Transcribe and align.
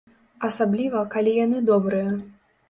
Асабліва, 0.47 1.03
калі 1.17 1.35
яны 1.45 1.61
добрыя. 1.69 2.17